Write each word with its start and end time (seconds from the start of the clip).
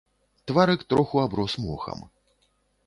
Тварык 0.45 0.81
троху 0.89 1.15
аброс 1.27 1.53
мохам. 1.63 1.99